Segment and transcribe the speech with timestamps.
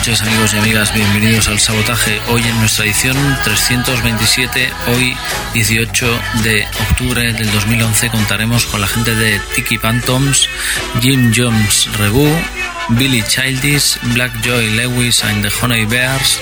[0.00, 2.18] Noches amigos y amigas, bienvenidos al Sabotaje.
[2.30, 3.14] Hoy en nuestra edición
[3.44, 5.14] 327, hoy
[5.52, 10.48] 18 de octubre del 2011 contaremos con la gente de Tiki Phantoms,
[11.02, 12.26] Jim Jones Rebu,
[12.88, 16.40] Billy Childish, Black Joy Lewis and the Honey Bears,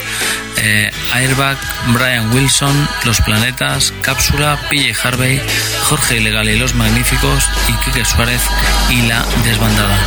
[0.62, 1.57] eh, Airbag,
[1.89, 5.41] Brian Wilson, Los Planetas, Cápsula, PJ Harvey,
[5.84, 8.42] Jorge Ilegal y Los Magníficos y Quique Suárez
[8.91, 9.98] y La Desbandada.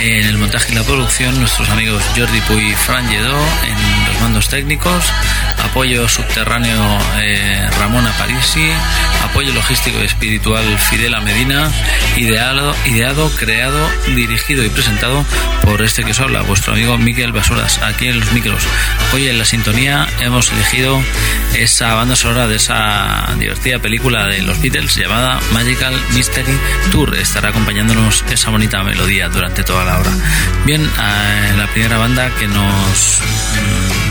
[0.00, 3.38] En el montaje y la producción, nuestros amigos Jordi Puy y Fran Lledó,
[4.20, 5.04] mandos técnicos,
[5.62, 8.70] apoyo subterráneo eh, Ramona Parisi,
[9.24, 11.70] apoyo logístico y espiritual Fidela Medina,
[12.16, 15.24] ideado, ideado, creado, dirigido y presentado
[15.62, 18.62] por este que os habla, vuestro amigo Miguel Basuras, aquí en los micros.
[19.12, 21.00] Hoy en la sintonía hemos elegido
[21.54, 26.58] esa banda sonora de esa divertida película de los Beatles llamada Magical Mystery
[26.90, 27.16] Tour.
[27.16, 30.10] Estará acompañándonos esa bonita melodía durante toda la hora.
[30.64, 34.07] Bien, eh, la primera banda que nos mm,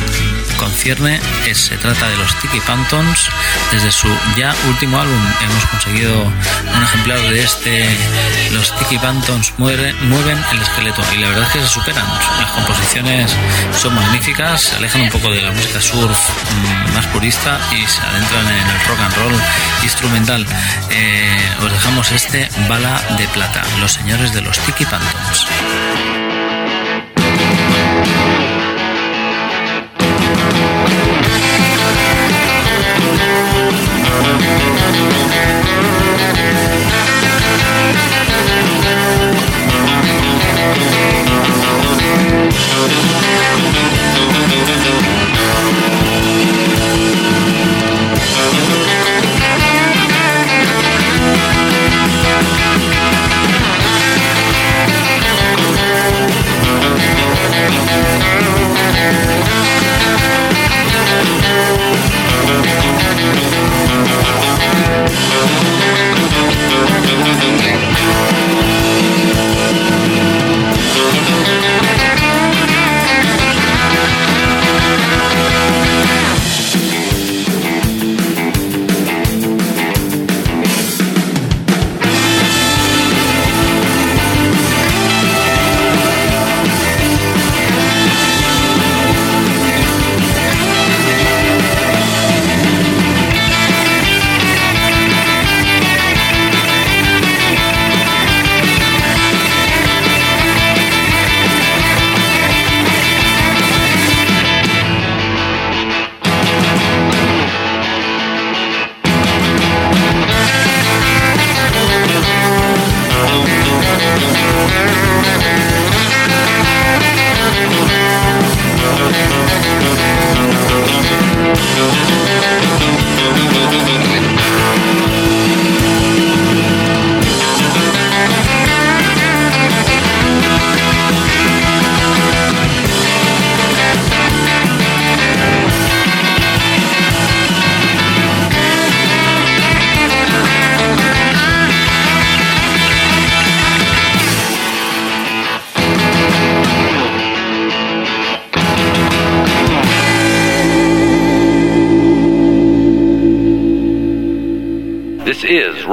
[0.57, 3.29] concierne es, se trata de los Tiki Phantoms.
[3.71, 7.85] Desde su ya último álbum hemos conseguido un ejemplar de este.
[8.51, 12.05] Los Tiki Phantoms mueven, mueven el esqueleto y la verdad es que se superan.
[12.39, 13.35] Las composiciones
[13.79, 18.01] son magníficas, se alejan un poco de la música surf mm, más purista y se
[18.01, 19.41] adentran en el rock and roll
[19.83, 20.45] instrumental.
[20.89, 26.16] Eh, os dejamos este Bala de Plata, los señores de los Tiki Phantoms.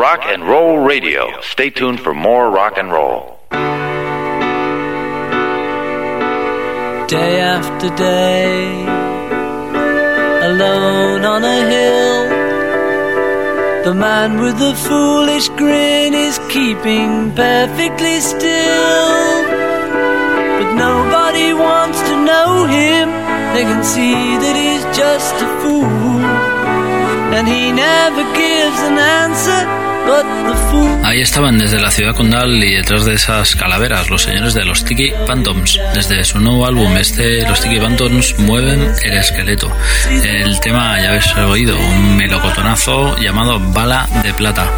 [0.04, 1.40] Rock and Roll Radio.
[1.40, 3.38] Stay tuned for more rock and roll.
[7.08, 8.84] Day after day,
[10.50, 12.22] alone on a hill,
[13.86, 19.08] the man with the foolish grin is keeping perfectly still.
[20.58, 23.08] But nobody wants to know him,
[23.54, 26.20] they can see that he's just a fool.
[27.36, 29.93] And he never gives an answer.
[31.04, 34.84] Ahí estaban desde la ciudad condal y detrás de esas calaveras los señores de los
[34.84, 35.78] Tiki Phantoms.
[35.94, 39.70] Desde su nuevo álbum, este, los Tiki Phantoms mueven el esqueleto.
[40.10, 44.70] El tema, ya habéis oído, un melocotonazo llamado Bala de Plata.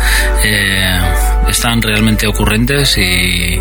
[0.44, 1.00] Eh,
[1.48, 3.60] están realmente ocurrentes y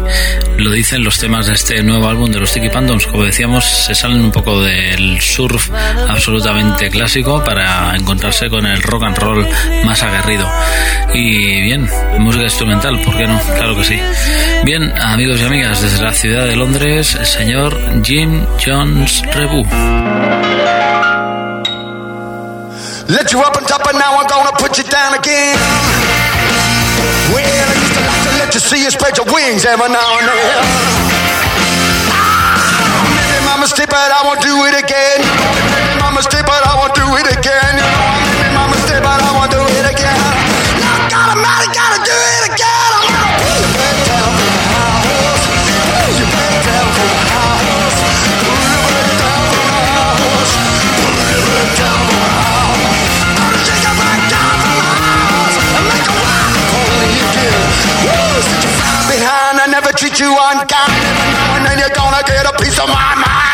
[0.58, 3.08] lo dicen los temas de este nuevo álbum de los Tiki Pandoms.
[3.08, 5.70] Como decíamos, se salen un poco del surf
[6.08, 9.48] absolutamente clásico para encontrarse con el rock and roll
[9.86, 10.50] más aguerrido.
[11.14, 11.90] Y bien,
[12.20, 13.40] música instrumental, ¿por qué no?
[13.40, 14.00] Claro que sí.
[14.64, 19.66] Bien, amigos y amigas, desde la ciudad de Londres, el señor Jim Jones Rebu.
[28.56, 30.64] You see you spread your wings every now and then.
[33.12, 35.20] Maybe my mistake, but I won't do it again.
[35.76, 37.95] Maybe my mistake, but I won't do it again.
[59.96, 60.92] Treat you unkind.
[60.92, 63.45] Every and then you're gonna get a piece of my mind.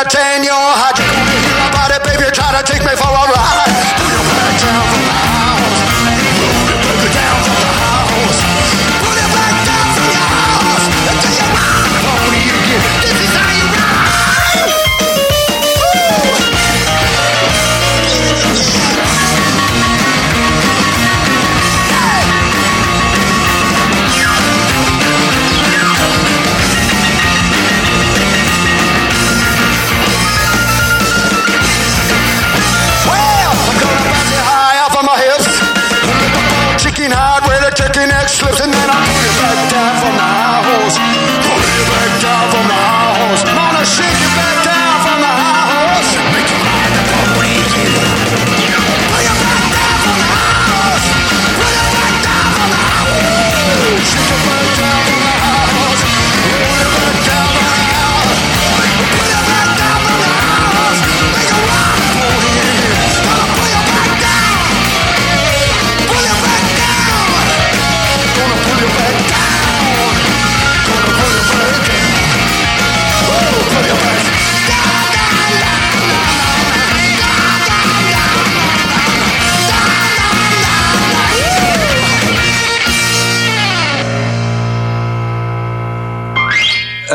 [0.00, 0.59] entertain you.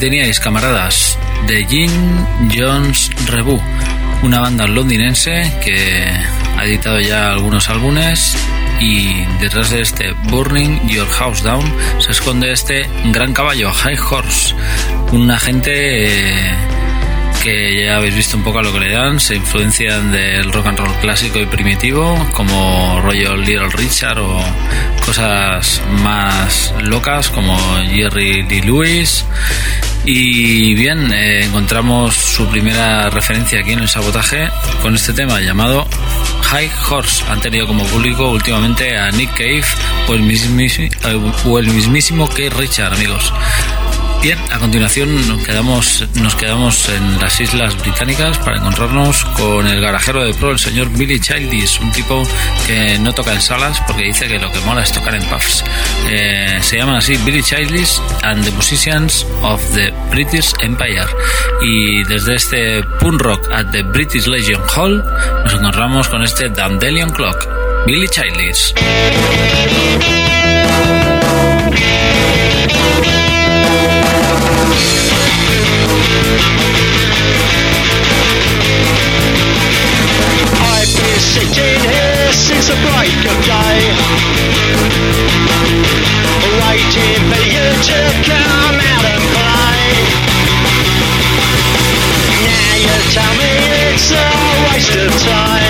[0.00, 1.90] Teníais, camaradas, de Jim
[2.50, 3.60] Jones Rebu,
[4.22, 6.10] una banda londinense que
[6.56, 8.34] ha editado ya algunos álbumes
[8.80, 14.54] y detrás de este Burning Your House Down se esconde este gran caballo, High Horse,
[15.12, 16.54] un agente eh,
[17.42, 20.66] que ya habéis visto un poco a lo que le dan, se influencian del rock
[20.66, 24.42] and roll clásico y primitivo, como rollo Little Richard o
[25.04, 27.58] cosas más locas como
[27.90, 29.24] Jerry Lee Lewis.
[30.04, 34.48] Y bien, eh, encontramos su primera referencia aquí en el sabotaje
[34.82, 35.86] con este tema llamado
[36.42, 37.24] High Horse.
[37.28, 39.64] Han tenido como público últimamente a Nick Cave
[40.08, 40.88] o el mismísimo,
[41.44, 43.32] o el mismísimo Keith Richard, amigos.
[44.22, 49.80] Bien, a continuación nos quedamos, nos quedamos en las Islas Británicas para encontrarnos con el
[49.80, 52.22] garajero de pro, el señor Billy Childish, un tipo
[52.66, 55.64] que no toca en salas porque dice que lo que mola es tocar en pubs.
[56.10, 61.06] Eh, se llaman así Billy Childish and the Musicians of the British Empire.
[61.62, 65.02] Y desde este punk rock at the British Legion Hall
[65.44, 67.48] nos encontramos con este Dandelion Clock,
[67.86, 68.74] Billy Childish.
[83.00, 83.80] Break of day.
[86.60, 87.98] Waiting for you to
[88.28, 89.84] come out and play.
[92.46, 93.52] Now you tell me
[93.92, 94.26] it's a
[94.68, 95.69] waste of time.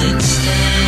[0.00, 0.79] since then.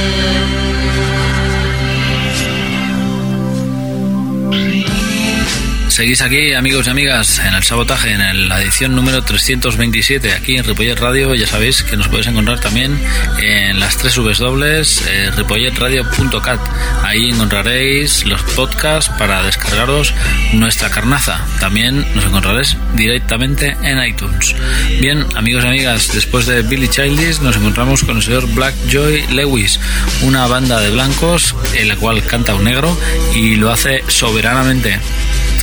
[6.02, 10.64] Seguís aquí, amigos y amigas, en el sabotaje, en la edición número 327, aquí en
[10.64, 11.32] Ripollet Radio.
[11.36, 12.98] Ya sabéis que nos podéis encontrar también
[13.40, 16.58] en las tres dobles eh, ripolletradio.cat.
[17.04, 20.12] Ahí encontraréis los podcasts para descargaros
[20.54, 21.40] nuestra carnaza.
[21.60, 24.56] También nos encontraréis directamente en iTunes.
[24.98, 29.24] Bien, amigos y amigas, después de Billy Childish nos encontramos con el señor Black Joy
[29.28, 29.78] Lewis,
[30.22, 32.98] una banda de blancos en la cual canta un negro
[33.36, 34.98] y lo hace soberanamente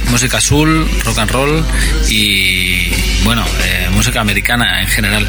[0.09, 1.65] música azul, rock and roll
[2.07, 2.91] y
[3.23, 5.27] bueno, eh, música americana en general.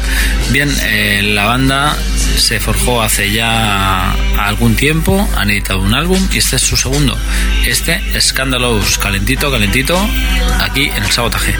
[0.51, 1.95] Bien, eh, la banda
[2.37, 7.17] se forjó hace ya algún tiempo, han editado un álbum y este es su segundo.
[7.65, 9.99] Este, Scandalous, calentito, calentito,
[10.59, 11.55] aquí en el sabotaje.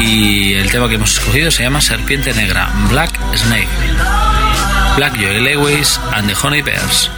[0.00, 3.68] Y el tema que hemos escogido se llama Serpiente Negra, Black Snake.
[4.96, 7.17] Black Joy Lewis and the Honey Bears.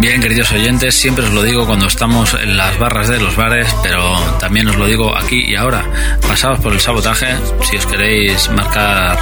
[0.00, 3.68] Bien, queridos oyentes, siempre os lo digo cuando estamos en las barras de los bares,
[3.82, 5.84] pero también os lo digo aquí y ahora.
[6.26, 7.26] Pasaos por el sabotaje
[7.70, 9.18] si os queréis marcar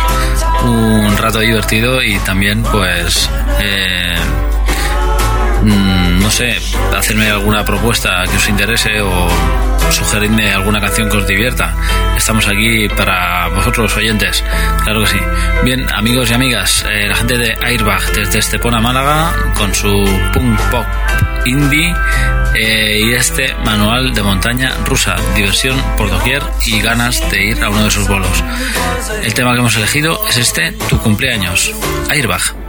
[0.64, 4.14] un rato divertido y también, pues, eh,
[5.64, 5.98] mm,
[6.29, 6.59] no sé,
[6.95, 9.29] hacerme alguna propuesta que os interese o
[9.91, 11.75] sugerirme alguna canción que os divierta.
[12.19, 14.45] Estamos aquí para vosotros, oyentes,
[14.85, 15.21] claro que sí.
[15.64, 19.88] Bien, amigos y amigas, eh, la gente de Airbag desde Estepona, Málaga, con su
[20.35, 20.85] punk pop
[21.47, 21.95] indie
[22.55, 27.71] eh, y este manual de montaña rusa, diversión por doquier y ganas de ir a
[27.71, 28.45] uno de sus bolos.
[29.23, 31.73] El tema que hemos elegido es este, tu cumpleaños,
[32.11, 32.68] Airbag.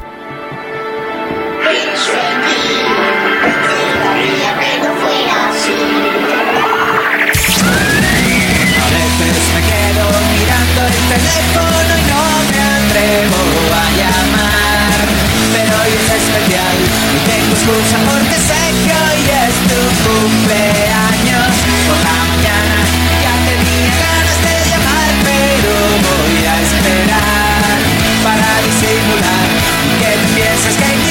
[11.50, 13.42] Teléfono y no me atrevo
[13.74, 14.98] a llamar.
[15.54, 16.76] Pero hoy es especial
[17.14, 21.54] y tengo excusa porque sé que hoy es tu cumpleaños.
[21.88, 22.78] Por la mañana
[23.24, 25.74] ya tenía ganas de llamar, pero
[26.06, 27.78] voy a esperar
[28.24, 29.48] para disimular
[30.00, 31.09] que piensas que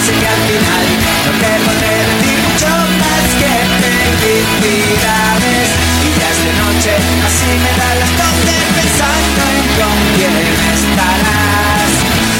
[0.00, 0.86] sé que al final
[1.26, 3.52] no te podré decir mucho más que
[3.84, 5.68] felicidades.
[6.00, 6.92] Y ya es de noche,
[7.28, 11.90] así me dan las doce pensando en con quién estarás.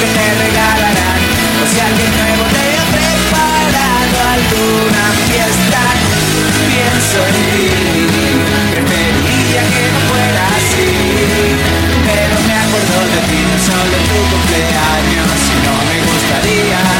[0.00, 1.20] Que te regalarán,
[1.60, 5.82] o si alguien nuevo te ha preparado alguna fiesta.
[6.64, 7.68] Pienso en ti,
[8.72, 10.88] preferiría que no fuera así.
[12.08, 16.99] Pero me acuerdo de ti, no solo tu cumpleaños y no me gustaría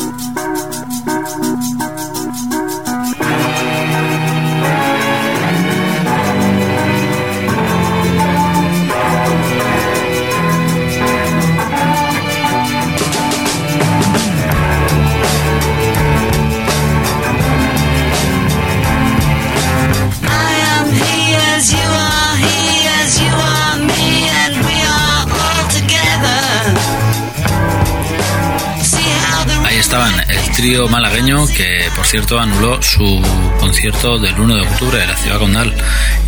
[29.91, 33.21] Estaban el trío malagueño que, por cierto, anuló su
[33.59, 35.73] concierto del 1 de octubre en la ciudad condal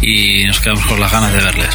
[0.02, 1.70] y nos quedamos con las ganas de verles.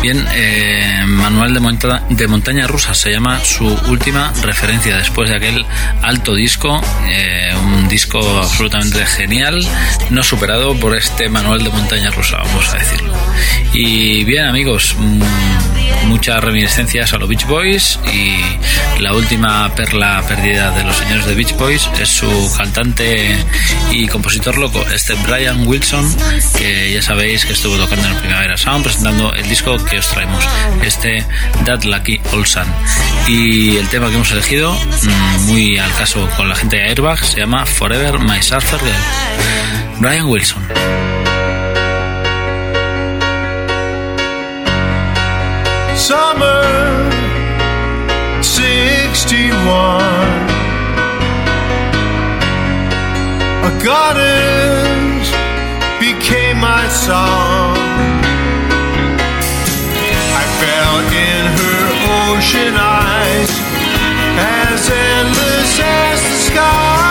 [0.00, 5.36] Bien, eh, Manuel de, Monta- de Montaña Rusa se llama su última referencia después de
[5.36, 5.66] aquel
[6.00, 9.60] alto disco, eh, un disco absolutamente genial,
[10.08, 13.12] no superado por este Manuel de Montaña Rusa, vamos a decirlo.
[13.74, 15.20] Y bien, amigos, mm,
[16.06, 21.34] muchas reminiscencias a los Beach Boys y la última perla perdida de los señores de
[21.34, 23.36] Beach Boys es su cantante
[23.90, 26.04] y compositor loco, este Brian Wilson,
[26.58, 30.08] que ya sabéis que estuvo tocando en el Primavera Sound presentando el disco que os
[30.08, 30.44] traemos,
[30.82, 31.24] este
[31.64, 32.66] That Lucky Old Sun.
[33.26, 37.24] Y el tema que hemos elegido, mm, muy al caso con la gente de Airbag,
[37.24, 38.80] se llama Forever My Surfer.
[40.00, 41.13] Brian Wilson.
[46.04, 46.60] Summer
[48.42, 50.02] 61
[53.64, 55.30] A gardens
[55.98, 57.74] became my song.
[60.40, 61.82] I fell in her
[62.36, 63.50] ocean eyes
[64.36, 67.03] As endless as the sky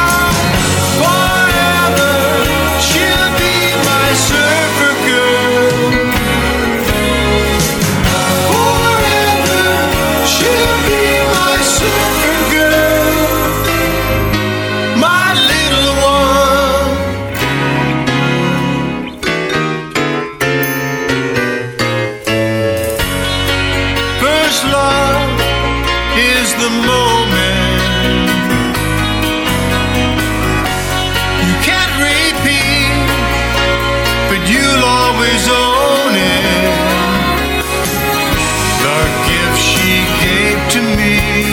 [40.73, 41.52] to me,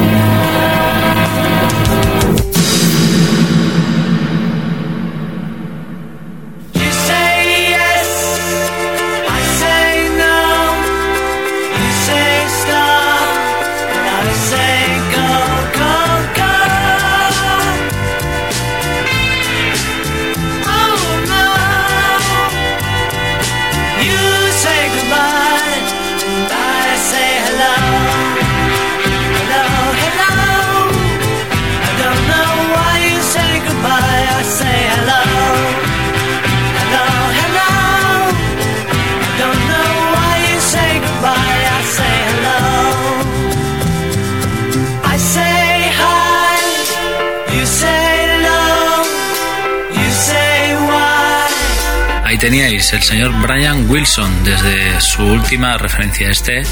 [53.11, 56.63] Señor Brian Wilson desde su última referencia este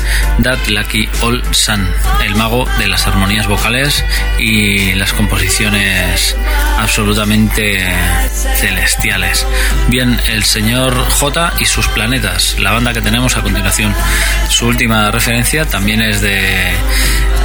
[0.42, 1.86] That Lucky Old Sun,
[2.24, 4.06] el mago de las armonías vocales
[4.38, 6.38] y las composiciones
[6.78, 7.86] absolutamente
[8.56, 9.46] celestiales.
[9.90, 13.94] Bien, el señor J y sus planetas, la banda que tenemos a continuación.
[14.48, 16.72] Su última referencia también es de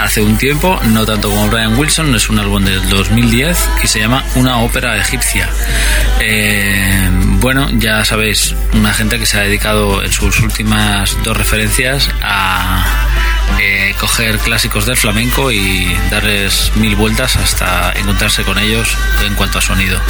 [0.01, 4.01] hace un tiempo, no tanto como Brian Wilson, es un álbum del 2010 y se
[4.01, 5.49] llama Una ópera egipcia.
[6.21, 7.09] Eh,
[7.41, 12.85] bueno, ya sabéis, una gente que se ha dedicado en sus últimas dos referencias a
[13.61, 19.59] eh, coger clásicos del flamenco y darles mil vueltas hasta encontrarse con ellos en cuanto
[19.59, 20.01] a sonido.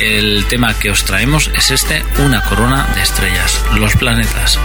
[0.00, 4.58] El tema que os traemos es este, una corona de estrellas, los planetas.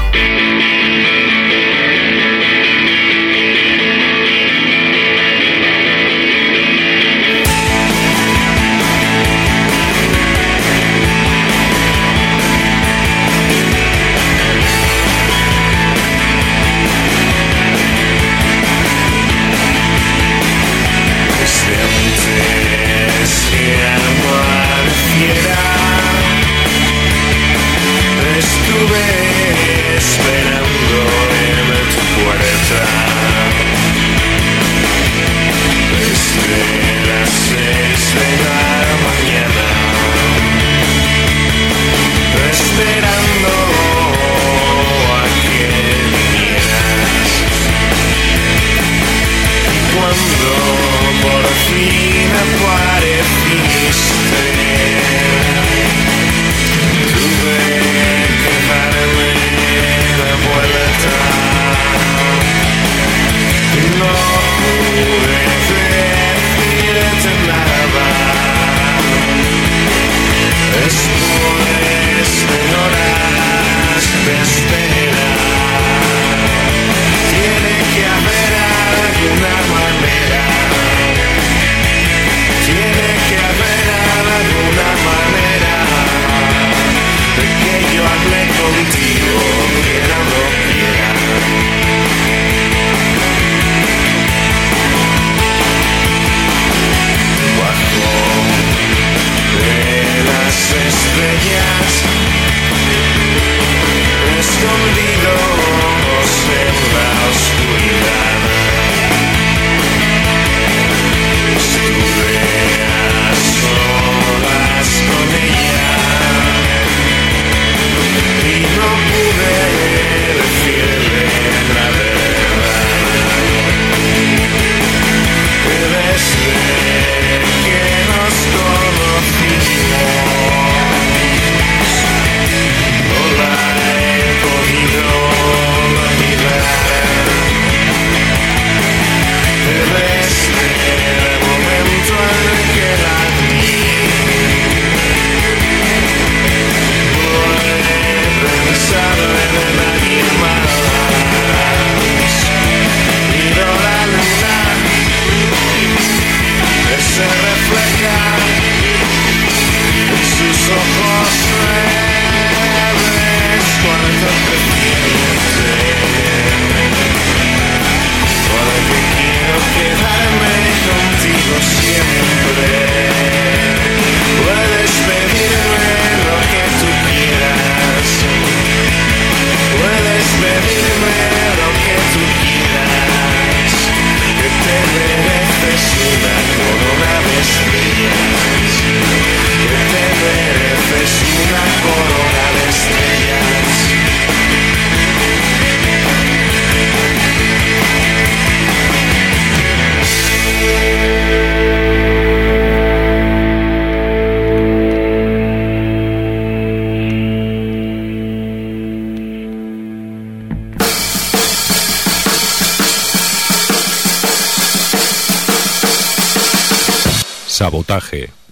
[217.99, 218.46] Sabotaje.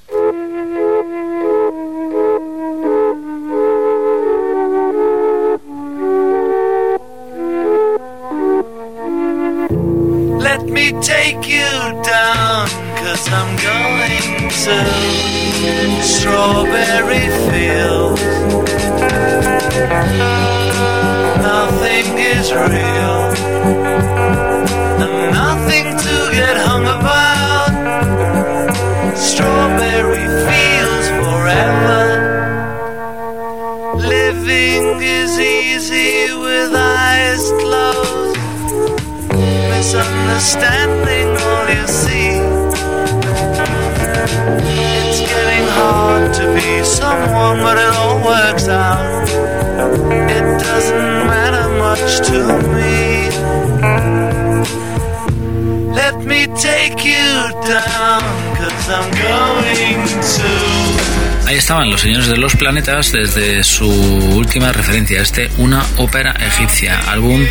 [61.66, 67.44] Estaban los señores de los planetas desde su última referencia, este Una ópera egipcia, álbum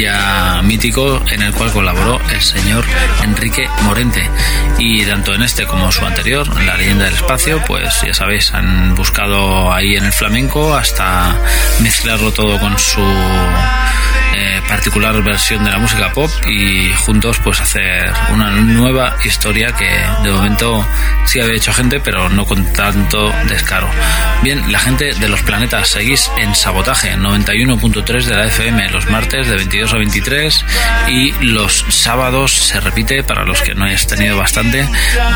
[0.00, 2.84] ya mítico en el cual colaboró el señor
[3.22, 4.28] Enrique Morente.
[4.80, 8.96] Y tanto en este como su anterior, La leyenda del espacio, pues ya sabéis, han
[8.96, 11.32] buscado ahí en el flamenco hasta
[11.78, 13.00] mezclarlo todo con su
[14.34, 19.88] eh, particular versión de la música pop y juntos pues hacer una nueva historia que
[20.22, 20.86] de momento
[21.26, 23.88] sí había hecho gente pero no con tanto descaro.
[24.42, 29.48] Bien, la gente de los planetas seguís en sabotaje 91.3 de la FM los martes
[29.48, 30.64] de 22 a 23
[31.08, 34.86] y los sábados se repite para los que no hayáis tenido bastante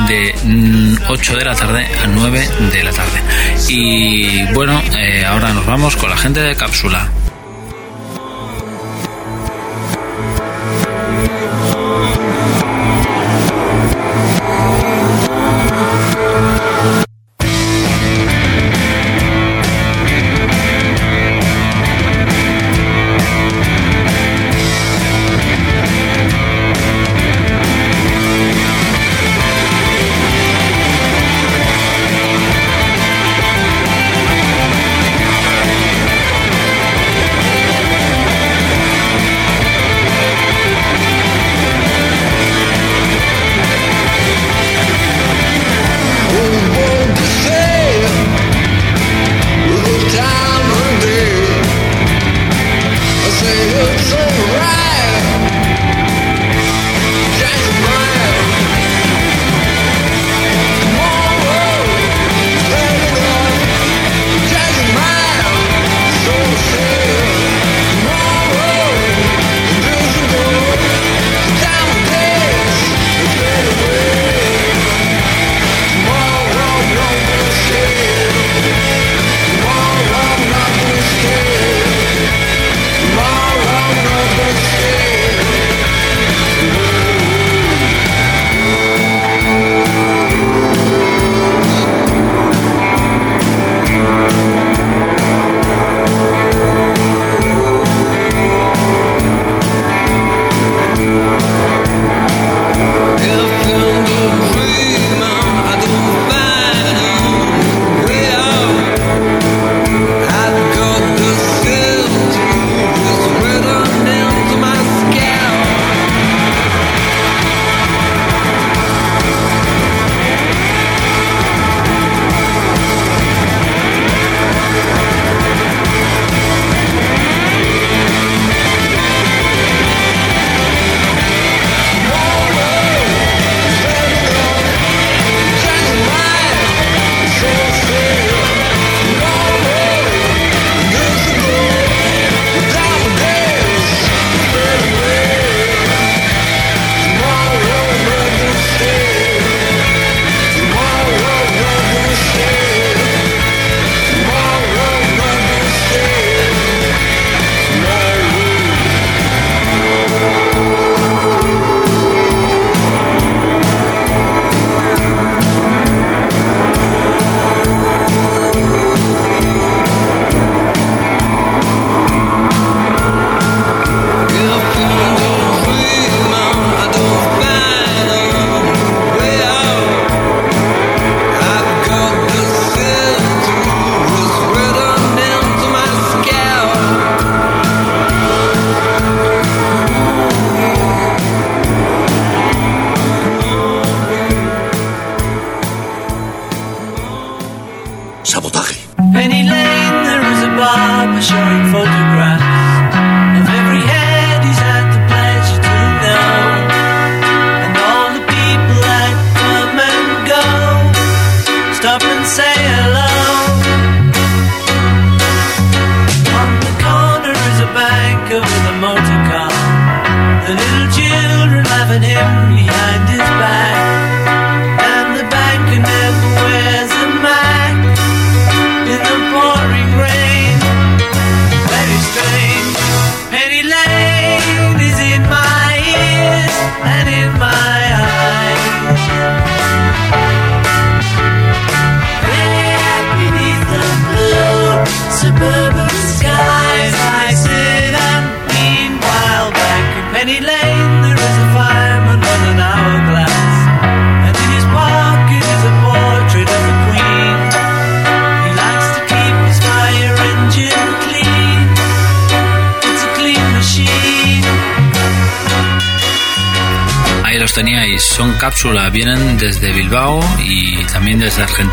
[0.09, 3.23] de mm, 8 de la tarde a 9 de la tarde.
[3.69, 7.11] Y bueno, eh, ahora nos vamos con la gente de cápsula.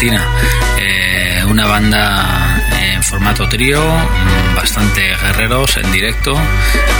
[0.05, 6.37] Eh, una banda en formato trío, mm, bastante guerreros en directo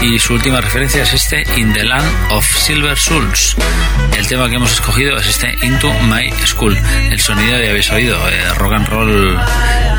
[0.02, 3.58] y su última referencia es este In the Land of Silver Souls.
[4.18, 6.78] El tema que hemos escogido es este Into My School.
[7.12, 9.40] El sonido ya habéis oído, eh, rock and roll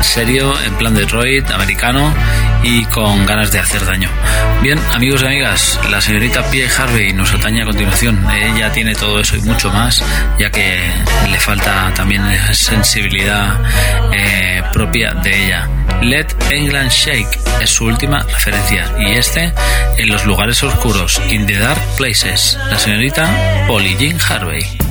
[0.01, 2.11] serio, en plan Detroit, americano
[2.65, 4.09] y con ganas de hacer daño.
[4.63, 8.25] Bien, amigos y amigas, la señorita Pia Harvey nos atañe a continuación.
[8.31, 10.03] Ella tiene todo eso y mucho más,
[10.39, 10.81] ya que
[11.29, 13.61] le falta también sensibilidad
[14.11, 15.69] eh, propia de ella.
[16.01, 19.53] Let England Shake es su última referencia y este
[19.97, 23.29] en los lugares oscuros, in the dark places, la señorita
[23.67, 24.84] Polly Jean Harvey.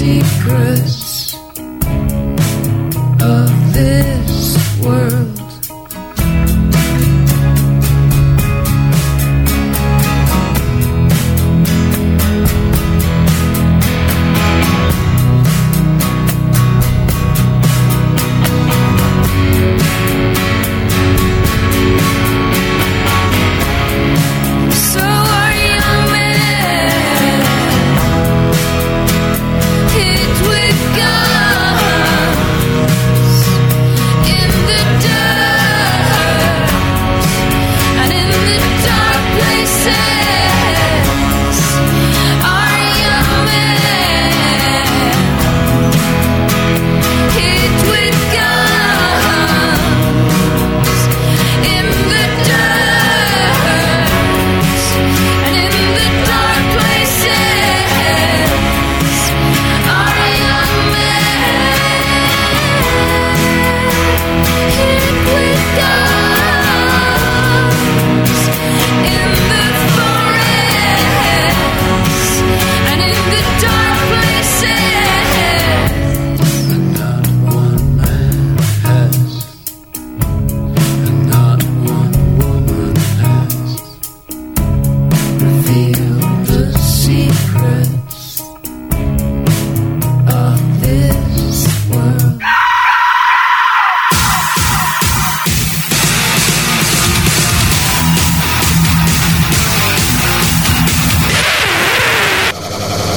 [0.00, 0.99] Secrets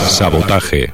[0.07, 0.93] Sabotaje.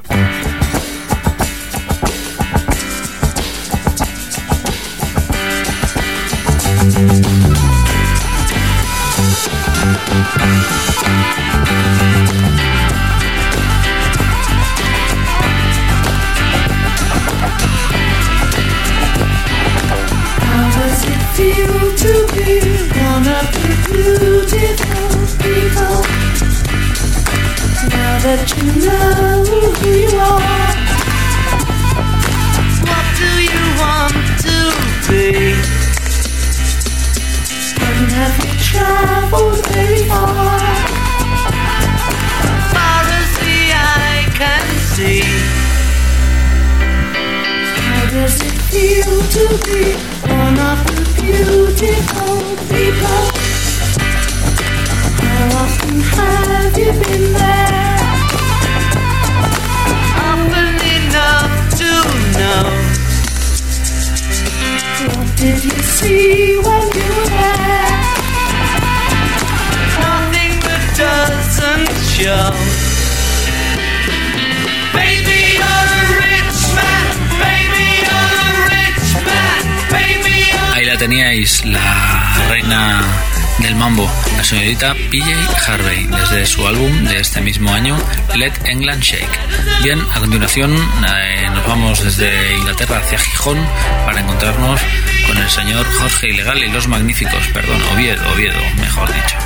[84.80, 85.26] PJ
[85.66, 87.98] Harvey, desde su álbum de este mismo año,
[88.34, 89.38] Let England Shake.
[89.82, 93.58] Bien, a continuación eh, nos vamos desde Inglaterra hacia Gijón
[94.06, 94.80] para encontrarnos
[95.26, 99.36] con el señor Jorge Ilegal y los Magníficos, perdón, Oviedo, Oviedo, mejor dicho.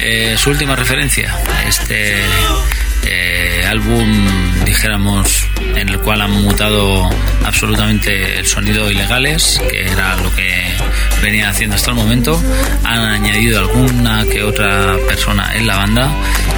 [0.00, 2.22] Eh, su última referencia, este
[3.04, 4.41] eh, álbum,
[4.82, 7.08] dijéramos, en el cual han mutado
[7.44, 10.74] absolutamente el sonido ilegales, que era lo que
[11.22, 12.42] venía haciendo hasta el momento.
[12.82, 16.10] Han añadido alguna que otra persona en la banda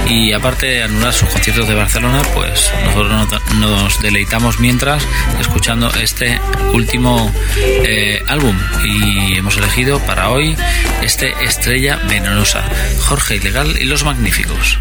[0.09, 5.03] y aparte de anular sus conciertos de Barcelona, pues nosotros nos- nos deleitamos mientras
[5.39, 6.41] escuchando este
[6.73, 10.57] último eh, álbum y hemos elegido para hoy
[11.03, 12.63] este Estrella Venenosa,
[13.01, 14.79] Jorge Ilegal y los Magníficos.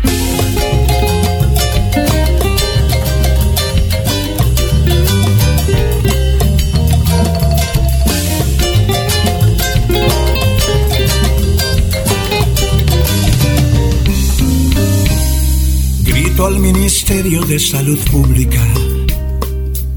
[16.46, 18.60] Al Ministerio de Salud Pública.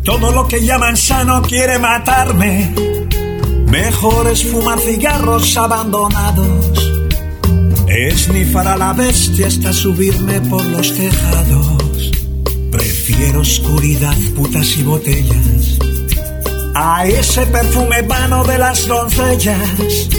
[0.01, 2.73] Todo lo que llaman sano quiere matarme.
[3.69, 6.93] Mejor es fumar cigarros abandonados.
[7.89, 12.11] Esnifar a la bestia hasta subirme por los tejados.
[12.71, 15.79] Prefiero oscuridad, putas y botellas.
[16.75, 20.09] A ese perfume vano de las doncellas.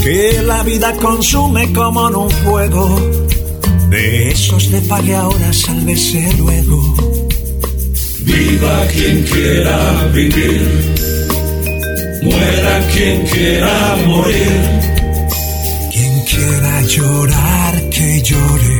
[0.00, 3.25] Que la vida consume como en un fuego.
[3.90, 6.96] De esos de pague ahora, sálvese luego.
[8.20, 10.62] Viva quien quiera vivir,
[12.22, 14.60] muera quien quiera morir.
[15.92, 18.76] Quien quiera llorar, que llore.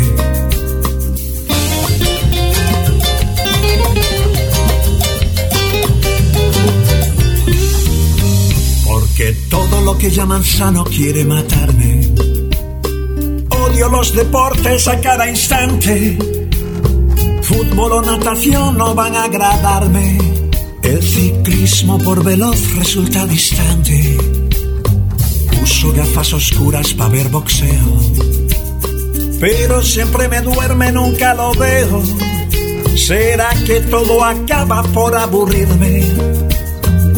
[8.87, 12.06] Porque todo lo que llaman sano quiere matarme.
[13.79, 16.19] Los deportes a cada instante.
[17.43, 20.19] Fútbol o natación no van a agradarme.
[20.83, 24.19] El ciclismo por veloz resulta distante.
[25.63, 28.01] Uso gafas oscuras para ver boxeo.
[29.41, 32.03] Pero siempre me duerme, nunca lo veo.
[32.97, 36.03] ¿Será que todo acaba por aburrirme?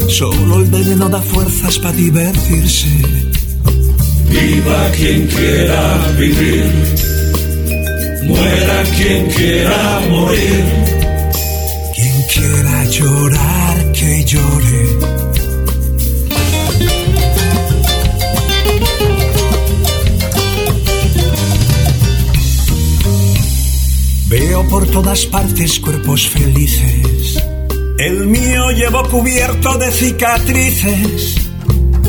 [0.09, 3.18] Solo el veneno da fuerzas para divertirse.
[4.31, 6.65] Viva quien quiera vivir,
[8.25, 10.65] muera quien quiera morir.
[11.95, 14.99] Quien quiera llorar, que llore.
[24.29, 27.43] Veo por todas partes cuerpos felices.
[27.99, 31.48] El mío llevo cubierto de cicatrices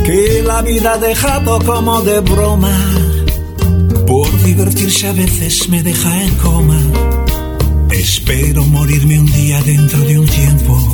[0.10, 2.76] que la vida ha dejado como de broma.
[4.08, 6.82] Por divertirse a veces me deja en coma.
[7.92, 10.94] Espero morirme un día dentro de un tiempo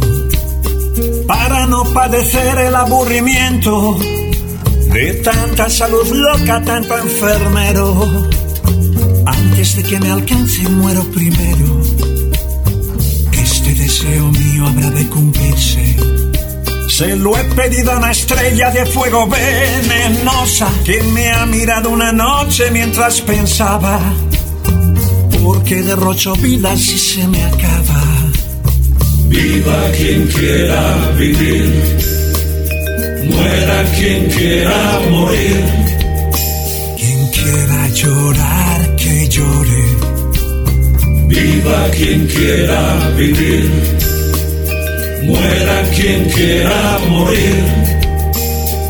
[1.27, 3.97] para no padecer el aburrimiento
[4.91, 8.27] de tanta salud loca, tanto enfermero.
[9.25, 11.81] Antes de que me alcance muero primero.
[13.31, 16.14] Este deseo mío habrá de cumplirse.
[16.97, 22.13] Se lo he pedido a una estrella de fuego venenosa que me ha mirado una
[22.13, 23.99] noche mientras pensaba.
[25.43, 28.01] Porque derrocho vida si se me acaba.
[29.27, 31.97] Viva quien quiera vivir,
[33.25, 35.65] muera quien quiera morir.
[36.95, 39.83] Quien quiera llorar, que llore.
[41.27, 43.69] Viva quien quiera vivir,
[45.25, 47.63] Muera quien quiera morir.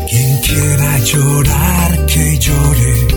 [0.08, 3.16] Quien quiera llorar, que llore.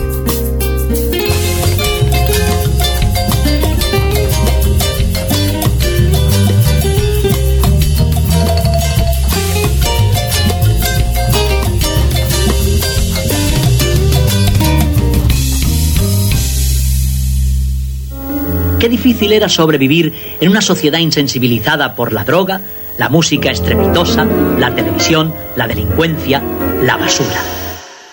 [18.78, 22.62] Qué difícil era sobrevivir en una sociedad insensibilizada por la droga,
[23.00, 26.42] la música estrepitosa, la televisión, la delincuencia,
[26.82, 27.40] la basura.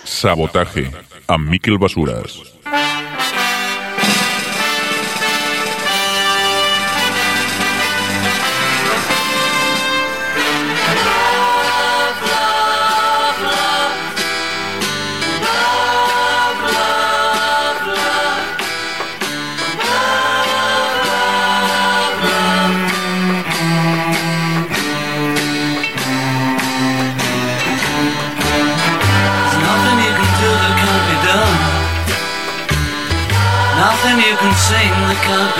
[0.06, 0.90] Sabotaje.
[1.28, 2.57] A Miquel Basuras.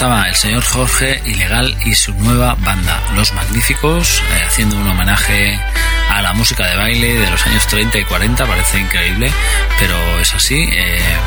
[0.00, 5.60] Estaba el señor Jorge Ilegal y su nueva banda, Los Magníficos, eh, haciendo un homenaje
[6.08, 9.30] a la música de baile de los años 30 y 40, parece increíble,
[9.78, 10.66] pero es así.
[10.72, 11.18] eh,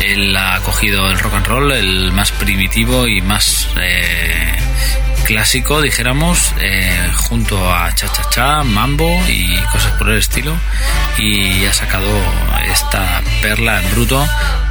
[0.00, 4.56] él ha cogido el rock and roll, el más primitivo y más eh,
[5.26, 10.56] clásico, dijéramos, eh, junto a cha cha cha, mambo y cosas por el estilo,
[11.18, 12.08] y ha sacado
[12.64, 14.26] esta perla en bruto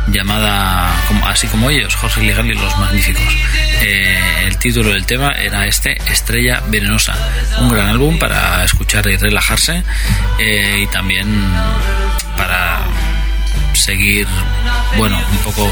[0.08, 0.92] llamada
[1.26, 3.24] así como ellos, Jorge Ilegal y los Magníficos.
[3.82, 7.16] Eh, el título del tema era este, Estrella Venenosa,
[7.60, 9.84] un gran álbum para escuchar y relajarse
[10.40, 11.28] eh, y también
[12.38, 12.82] para
[13.84, 14.26] seguir,
[14.98, 15.70] bueno, un poco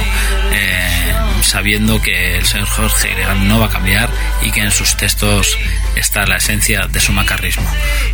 [0.51, 4.09] eh, sabiendo que el señor Jorge Ilegal no va a cambiar
[4.41, 5.57] y que en sus textos
[5.95, 7.65] está la esencia de su macarrismo.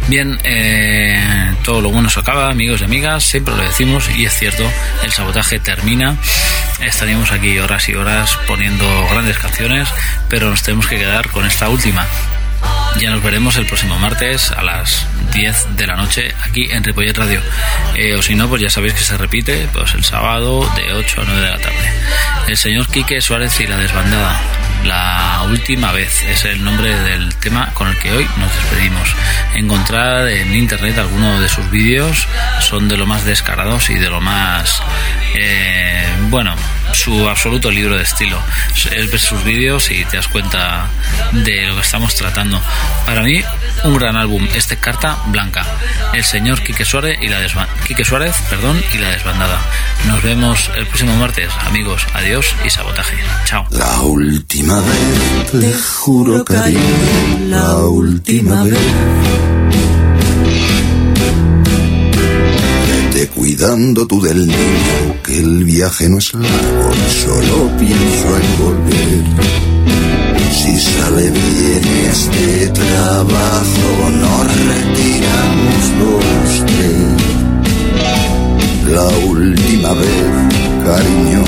[0.07, 4.37] Bien, eh, todo lo bueno se acaba, amigos y amigas, siempre lo decimos y es
[4.37, 4.71] cierto,
[5.03, 6.15] el sabotaje termina.
[6.79, 9.89] Estaríamos aquí horas y horas poniendo grandes canciones,
[10.29, 12.05] pero nos tenemos que quedar con esta última.
[12.99, 17.15] Ya nos veremos el próximo martes a las 10 de la noche aquí en Ripollet
[17.15, 17.41] Radio.
[17.95, 21.22] Eh, o si no, pues ya sabéis que se repite pues el sábado de 8
[21.22, 21.91] a 9 de la tarde.
[22.47, 24.41] El señor Quique Suárez y la desbandada.
[24.84, 29.09] La última vez es el nombre del tema con el que hoy nos despedimos.
[29.53, 32.28] Encontrar en internet alguno de sus vídeos
[32.61, 34.82] son de lo más descarados y de lo más
[35.36, 36.55] eh, bueno
[36.93, 38.39] su absoluto libro de estilo.
[38.91, 40.88] Es ver sus vídeos y te das cuenta
[41.31, 42.61] de lo que estamos tratando.
[43.05, 43.41] Para mí,
[43.83, 45.65] un gran álbum, este Carta Blanca.
[46.13, 47.38] El señor Quique Suárez y la
[47.85, 49.59] Quique Suárez, perdón, y la desbandada.
[50.05, 52.05] Nos vemos el próximo martes, amigos.
[52.13, 53.17] Adiós y sabotaje.
[53.45, 53.65] Chao.
[53.71, 56.79] La última vez, te juro cariño,
[57.47, 59.66] la última vez.
[63.26, 69.24] Cuidando tú del niño, que el viaje no es largo solo pienso en volver.
[70.51, 77.09] Si sale bien este trabajo, nos retiramos los tres.
[78.93, 80.30] La última vez,
[80.86, 81.43] cariño,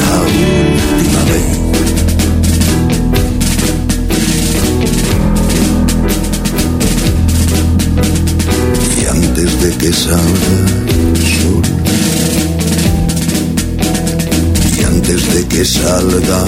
[0.00, 2.01] la última vez.
[9.42, 10.54] Antes de que salga
[11.14, 11.62] el sol,
[14.78, 16.44] y antes de que salga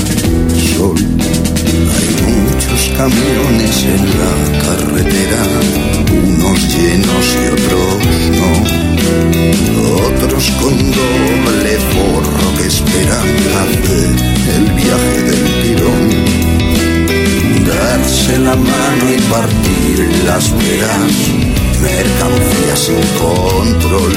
[0.49, 0.99] el sol,
[1.97, 4.35] hay muchos camiones en la
[4.65, 5.43] carretera,
[6.39, 7.91] unos llenos y otros
[8.39, 8.51] no,
[10.07, 13.29] otros con doble forro que esperan
[13.63, 14.11] hacer
[14.57, 16.05] el viaje del tirón.
[17.67, 21.13] Darse la mano y partir las veras,
[21.81, 24.12] mercancía sin control.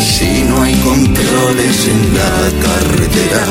[0.00, 2.34] Si no hay controles en la
[2.66, 3.44] carretera,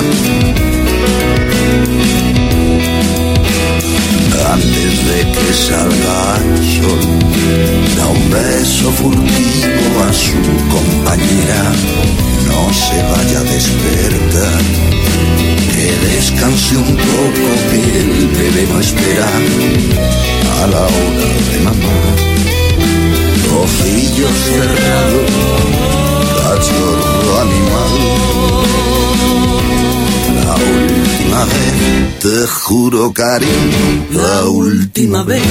[4.53, 7.03] antes de que salga el sol,
[7.97, 10.39] da un beso furtivo a su
[10.69, 11.63] compañera,
[12.47, 14.61] no se vaya a despertar.
[15.73, 19.27] Que descanse un poco, que el bebé no espera
[20.61, 22.32] a la hora de mamá.
[23.61, 25.31] Ojillos cerrados,
[26.41, 27.91] cachorro animal.
[30.45, 31.73] La última vez
[32.19, 35.43] Te juro, cariño, la última vez.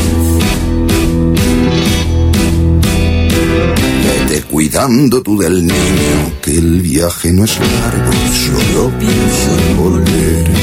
[4.04, 8.12] Vete cuidando tú del niño, que el viaje no es largo,
[8.46, 10.61] solo pienso en volver.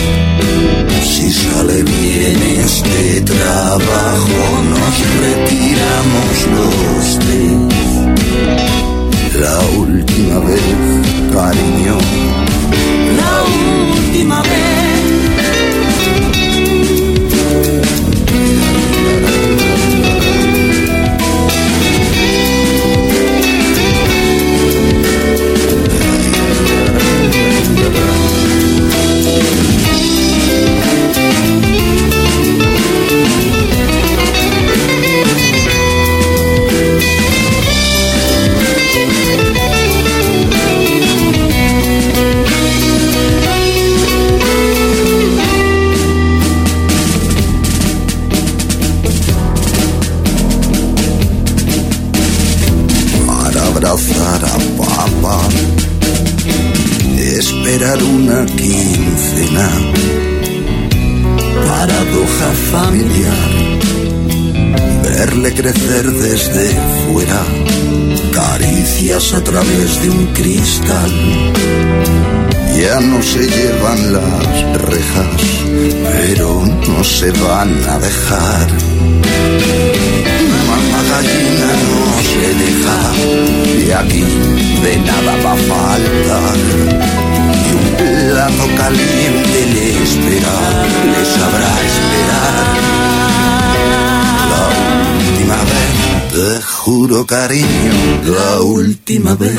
[1.09, 4.95] Si sale bien este trabajo, nos
[5.25, 7.51] retiramos los tres.
[9.39, 10.61] La última vez,
[11.33, 11.97] cariño,
[13.17, 14.98] la última vez.
[65.61, 66.69] Crecer desde
[67.03, 67.41] fuera,
[68.31, 71.11] caricias a través de un cristal.
[72.79, 75.41] Ya no se llevan las rejas,
[76.13, 78.67] pero no se van a dejar.
[80.69, 82.01] Mamá gallina no
[82.31, 82.99] se deja
[83.85, 84.23] y aquí
[84.83, 86.57] de nada va a faltar.
[87.97, 90.55] Plato caliente le espera,
[91.11, 93.08] le sabrá esperar.
[95.49, 97.93] Última vez, te juro cariño,
[98.23, 99.57] la última vez.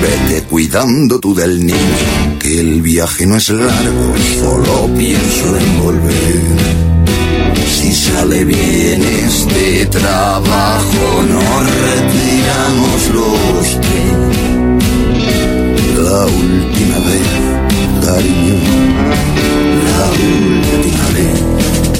[0.00, 7.54] Vete cuidando tú del niño, que el viaje no es largo, solo pienso en volver.
[7.68, 14.53] Si sale bien este trabajo, nos retiramos los tres.
[15.96, 17.28] La última vez,
[18.04, 18.56] cariño,
[19.96, 21.93] la última vez.